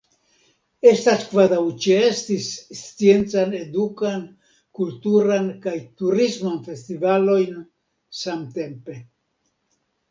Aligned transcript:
Estas 0.91 1.25
kvazaŭ 1.33 1.59
ĉeesti 1.83 2.37
sciencan, 2.79 3.53
edukan, 3.59 4.25
kulturan 4.81 5.53
kaj 5.69 5.77
turisman 6.01 6.59
festivalojn 6.71 7.63
samtempe. 8.25 9.03